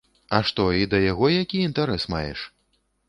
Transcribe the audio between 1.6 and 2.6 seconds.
інтарэс маеш?